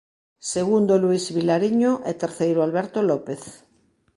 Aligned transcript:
Segundo 0.53 0.93
Luis 1.03 1.23
Vilariño 1.37 1.91
e 2.09 2.11
terceiro 2.23 2.59
Alberto 2.67 2.99
López. 3.09 3.41